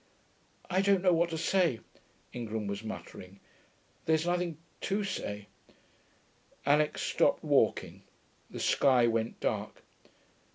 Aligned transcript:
'I 0.67 0.81
don't 0.81 1.01
know 1.03 1.13
what 1.13 1.29
to 1.29 1.37
say,' 1.37 1.79
Ingram 2.33 2.65
was 2.65 2.83
muttering. 2.83 3.39
'There's 4.05 4.25
nothing 4.25 4.57
to 4.89 5.03
say....' 5.03 5.45
Alix 6.65 7.03
stopped 7.03 7.43
walking. 7.43 8.01
The 8.49 8.59
sky 8.61 9.05
went 9.05 9.39
dark. 9.39 9.83